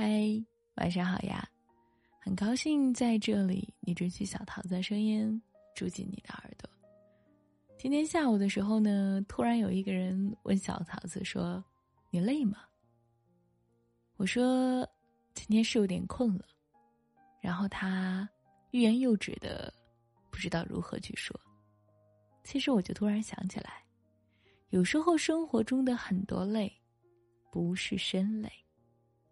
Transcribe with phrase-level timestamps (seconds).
[0.00, 0.14] 嗨，
[0.76, 1.44] 晚上好呀！
[2.20, 5.42] 很高兴在这里，你准许小桃子的声音
[5.74, 6.70] 住进你的耳朵。
[7.76, 11.64] 今天下午的时候呢，突然有一个人问小桃子说
[12.10, 12.58] ：“你累吗？”
[14.18, 14.88] 我说
[15.34, 16.44] ：“今天是有点困了。”
[17.42, 18.28] 然后他
[18.70, 19.74] 欲言又止的，
[20.30, 21.36] 不知道如何去说。
[22.44, 23.82] 其实我就突然想起来，
[24.70, 26.72] 有时候生活中的很多累，
[27.50, 28.48] 不是身累。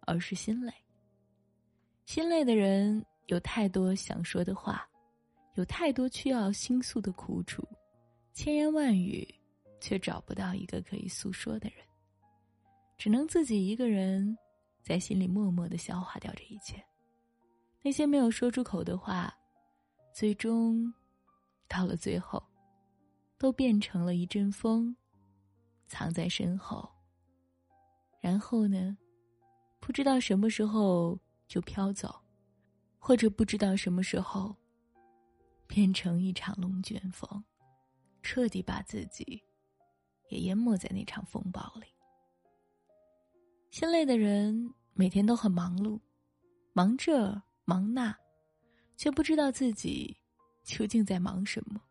[0.07, 0.73] 而是心累。
[2.05, 4.89] 心累的人有太多想说的话，
[5.55, 7.67] 有太多需要倾诉的苦楚，
[8.33, 9.27] 千言万语，
[9.81, 11.85] 却找不到一个可以诉说的人，
[12.97, 14.35] 只能自己一个人
[14.81, 16.81] 在心里默默的消化掉这一切。
[17.81, 19.33] 那些没有说出口的话，
[20.13, 20.91] 最终
[21.67, 22.41] 到了最后，
[23.37, 24.95] 都变成了一阵风，
[25.87, 26.89] 藏在身后。
[28.21, 28.97] 然后呢？
[29.87, 32.13] 不知道什么时候就飘走，
[32.99, 34.53] 或者不知道什么时候
[35.65, 37.41] 变成一场龙卷风，
[38.21, 39.41] 彻底把自己
[40.27, 41.87] 也淹没在那场风暴里。
[43.71, 45.97] 心累的人每天都很忙碌，
[46.73, 48.13] 忙这忙那，
[48.97, 50.17] 却不知道自己
[50.65, 51.81] 究竟在忙什么，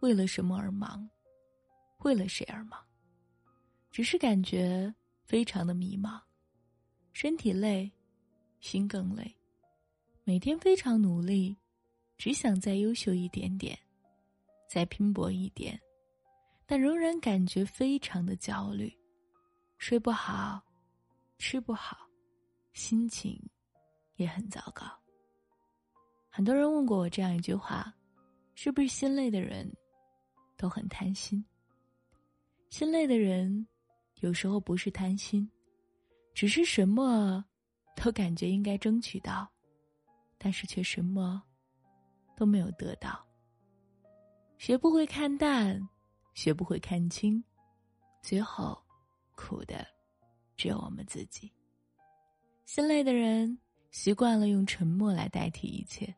[0.00, 1.06] 为了什么而忙，
[1.98, 2.82] 为了谁而忙，
[3.90, 4.92] 只是感觉
[5.22, 6.18] 非常的迷茫。
[7.22, 7.92] 身体累，
[8.60, 9.36] 心更累，
[10.24, 11.54] 每天非常努力，
[12.16, 13.78] 只想再优秀一点点，
[14.66, 15.78] 再拼搏一点，
[16.64, 18.90] 但仍然感觉非常的焦虑，
[19.76, 20.62] 睡不好，
[21.36, 22.08] 吃不好，
[22.72, 23.38] 心情
[24.16, 24.86] 也很糟糕。
[26.30, 27.94] 很多人问过我这样一句话：
[28.54, 29.70] 是不是心累的人
[30.56, 31.44] 都很贪心？
[32.70, 33.68] 心累的人
[34.20, 35.46] 有时候不是贪心。
[36.40, 37.44] 只是什么，
[37.94, 39.46] 都感觉应该争取到，
[40.38, 41.42] 但是却什么
[42.34, 43.22] 都没有得到。
[44.56, 45.78] 学不会看淡，
[46.32, 47.44] 学不会看清，
[48.22, 48.82] 最后
[49.34, 49.86] 苦的
[50.56, 51.52] 只有我们自己。
[52.64, 53.58] 心累的人
[53.90, 56.10] 习惯了用沉默来代替一切，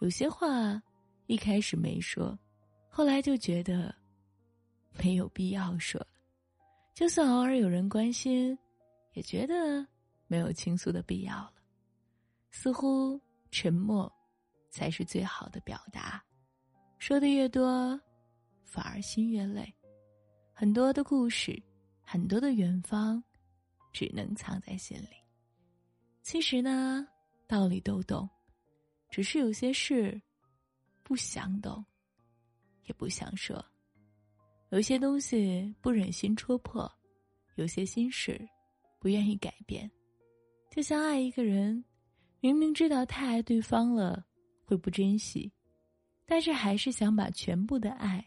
[0.00, 0.82] 有些话
[1.26, 2.36] 一开始没说，
[2.90, 3.94] 后来就觉得
[4.98, 6.08] 没有必要说了。
[6.92, 8.58] 就算偶尔有人关心。
[9.14, 9.86] 也觉得
[10.26, 11.54] 没有倾诉的必要了，
[12.50, 13.20] 似乎
[13.50, 14.12] 沉默
[14.70, 16.22] 才是最好的表达。
[16.98, 18.00] 说的越多，
[18.62, 19.74] 反而心越累。
[20.52, 21.60] 很多的故事，
[22.02, 23.22] 很多的远方，
[23.92, 25.16] 只能藏在心里。
[26.22, 27.06] 其实呢，
[27.46, 28.28] 道理都懂，
[29.10, 30.20] 只是有些事
[31.02, 31.84] 不想懂，
[32.84, 33.64] 也不想说。
[34.70, 36.90] 有些东西不忍心戳破，
[37.56, 38.40] 有些心事。
[39.04, 39.90] 不愿意改变，
[40.70, 41.84] 就像爱一个人，
[42.40, 44.24] 明明知道太爱对方了
[44.64, 45.52] 会不珍惜，
[46.24, 48.26] 但是还是想把全部的爱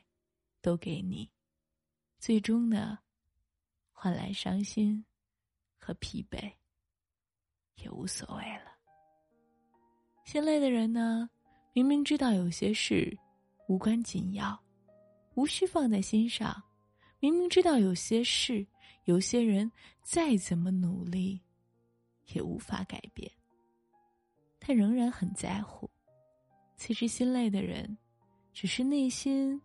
[0.61, 1.27] 都给你，
[2.19, 2.99] 最终呢，
[3.91, 5.03] 换来伤心
[5.79, 6.53] 和疲惫，
[7.77, 8.71] 也无所谓了。
[10.25, 11.27] 心累的人呢，
[11.73, 13.17] 明明知道有些事
[13.67, 14.55] 无关紧要，
[15.33, 16.55] 无需放在心上，
[17.19, 18.65] 明明知道有些事。
[19.05, 19.71] 有些人
[20.03, 21.39] 再怎么努力，
[22.33, 23.31] 也无法改变。
[24.59, 25.89] 他仍然很在乎。
[26.75, 27.97] 其实心累的人，
[28.51, 29.61] 只是内心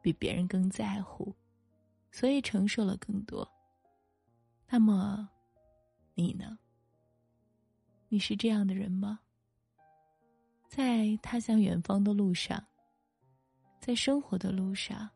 [0.00, 1.34] 比别人更在乎，
[2.12, 3.46] 所以承受了更多。
[4.68, 5.28] 那么，
[6.14, 6.56] 你呢？
[8.08, 9.18] 你是这样的人吗？
[10.68, 12.64] 在他向远方的路上，
[13.80, 15.10] 在生活的路上，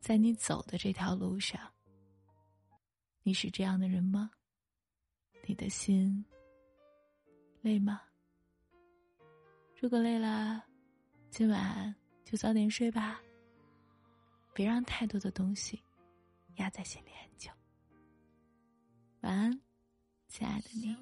[0.00, 1.60] 在你走的这条路上。
[3.22, 4.30] 你是这样的人吗？
[5.46, 6.24] 你的心
[7.60, 8.00] 累吗？
[9.78, 10.64] 如果累了，
[11.30, 11.94] 今晚
[12.24, 13.20] 就早点睡吧。
[14.54, 15.80] 别让太多的东西
[16.56, 17.50] 压在心里很久。
[19.20, 19.60] 晚安，
[20.28, 20.96] 亲爱的你，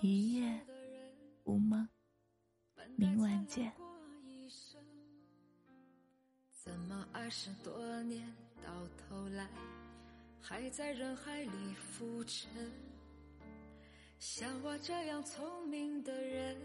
[0.00, 0.66] 一夜
[1.44, 1.88] 无梦，
[2.96, 3.72] 明晚见。
[6.88, 8.26] 么二十多年
[8.64, 9.46] 到头来？
[10.40, 12.48] 还在人海里浮沉，
[14.18, 16.56] 像我这样聪明的人，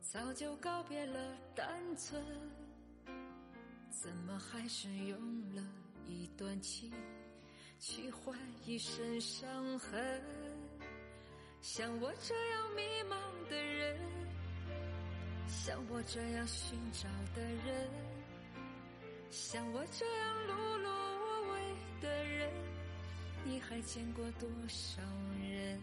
[0.00, 1.66] 早就告别了单
[1.96, 2.22] 纯，
[3.90, 5.18] 怎么还是用
[5.54, 5.62] 了
[6.06, 6.92] 一段情
[7.80, 10.22] 去换一身伤痕？
[11.60, 13.98] 像我这样迷茫的人，
[15.48, 17.90] 像我这样寻找的人，
[19.30, 20.52] 像我这样碌
[20.82, 20.88] 碌
[21.20, 21.58] 无为。
[22.00, 22.48] 的人，
[23.44, 25.02] 你还见过多少
[25.42, 25.80] 人？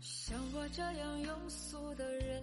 [0.00, 2.42] 像我这样庸俗的人，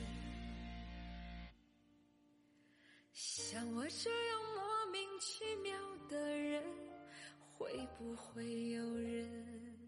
[3.51, 5.73] 像我这样莫名其妙
[6.07, 6.63] 的人，
[7.57, 9.80] 会不会有人？